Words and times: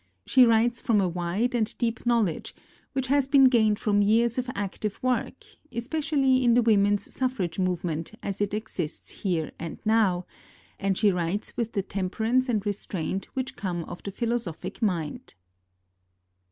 She 0.25 0.45
writes 0.47 0.81
from 0.81 0.99
a 0.99 1.07
wide 1.07 1.53
and 1.53 1.77
deep 1.77 2.07
knowledge, 2.07 2.55
which 2.93 3.05
has 3.09 3.27
been 3.27 3.43
gained 3.43 3.77
from 3.77 4.01
years 4.01 4.39
of 4.39 4.49
active 4.55 4.97
work, 5.03 5.43
especially 5.71 6.43
in 6.43 6.55
the 6.55 6.63
women's 6.63 7.13
suffrage 7.13 7.59
movement 7.59 8.13
as 8.23 8.41
it 8.41 8.51
exists 8.51 9.11
here 9.11 9.51
and 9.59 9.79
now; 9.85 10.25
and 10.79 10.97
she 10.97 11.11
writes 11.11 11.55
with 11.55 11.73
the 11.73 11.83
temperance 11.83 12.49
and 12.49 12.65
restraint 12.65 13.25
which 13.35 13.55
come 13.55 13.83
of 13.83 14.01
the 14.01 14.09
philosophic 14.09 14.81
mind. 14.81 15.35